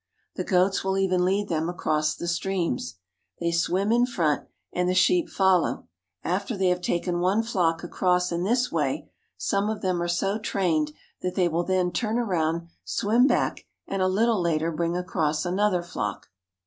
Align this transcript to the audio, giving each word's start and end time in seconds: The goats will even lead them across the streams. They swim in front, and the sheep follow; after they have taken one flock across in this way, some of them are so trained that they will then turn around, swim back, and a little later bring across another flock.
The 0.33 0.43
goats 0.43 0.83
will 0.83 0.97
even 0.97 1.23
lead 1.23 1.47
them 1.47 1.69
across 1.69 2.15
the 2.15 2.27
streams. 2.27 2.95
They 3.39 3.51
swim 3.51 3.91
in 3.91 4.07
front, 4.07 4.47
and 4.73 4.89
the 4.89 4.95
sheep 4.95 5.29
follow; 5.29 5.89
after 6.23 6.57
they 6.57 6.69
have 6.69 6.81
taken 6.81 7.19
one 7.19 7.43
flock 7.43 7.83
across 7.83 8.31
in 8.31 8.41
this 8.43 8.71
way, 8.71 9.11
some 9.37 9.69
of 9.69 9.81
them 9.81 10.01
are 10.01 10.07
so 10.07 10.39
trained 10.39 10.91
that 11.21 11.35
they 11.35 11.47
will 11.47 11.63
then 11.65 11.91
turn 11.91 12.17
around, 12.17 12.67
swim 12.83 13.27
back, 13.27 13.67
and 13.85 14.01
a 14.01 14.07
little 14.07 14.41
later 14.41 14.71
bring 14.71 14.97
across 14.97 15.45
another 15.45 15.83
flock. 15.83 16.29